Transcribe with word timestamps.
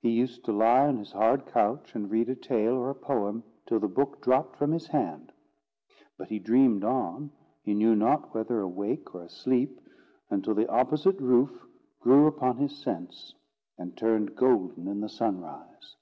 He 0.00 0.10
used 0.10 0.44
to 0.44 0.52
lie 0.52 0.86
on 0.86 0.98
his 0.98 1.10
hard 1.10 1.44
couch, 1.46 1.92
and 1.96 2.08
read 2.08 2.28
a 2.28 2.36
tale 2.36 2.74
or 2.74 2.90
a 2.90 2.94
poem, 2.94 3.42
till 3.66 3.80
the 3.80 3.88
book 3.88 4.20
dropped 4.22 4.54
from 4.54 4.70
his 4.70 4.86
hand; 4.86 5.32
but 6.16 6.28
he 6.28 6.38
dreamed 6.38 6.84
on, 6.84 7.32
he 7.64 7.74
knew 7.74 7.96
not 7.96 8.32
whether 8.32 8.60
awake 8.60 9.12
or 9.16 9.24
asleep, 9.24 9.80
until 10.30 10.54
the 10.54 10.70
opposite 10.70 11.18
roof 11.20 11.66
grew 11.98 12.28
upon 12.28 12.58
his 12.58 12.78
sense, 12.78 13.34
and 13.76 13.96
turned 13.96 14.36
golden 14.36 14.86
in 14.86 15.00
the 15.00 15.08
sunrise. 15.08 15.96